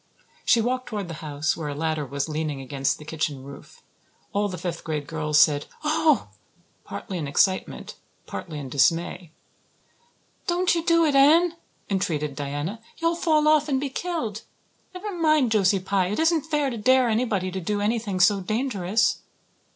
[0.43, 3.83] She walked toward the house, where a ladder was leaning against the kitchen roof.
[4.33, 6.29] All the fifth class girls said, "Oh!"
[6.83, 9.31] partly in excitement, partly in dismay.
[10.47, 11.55] "Don't you do it, Anne,"
[11.87, 12.81] entreated Diana.
[12.97, 14.41] "You'll fall off and be killed.
[14.95, 16.07] Never mind Josie Pye.
[16.07, 19.19] It isn't fair to dare anybody to do anything so dangerous."